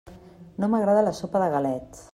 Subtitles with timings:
[0.63, 2.07] No m'agrada la sopa de galets.